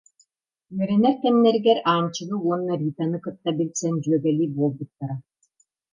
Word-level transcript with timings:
Үөрэнэр 0.75 1.15
кэмнэригэр 1.23 1.79
Аанчыгы 1.91 2.35
уонна 2.45 2.73
Ританы 2.81 3.17
кытта 3.23 3.49
билсэн, 3.57 3.93
дьүөгэлии 4.03 4.53
буолбуттара. 4.55 5.15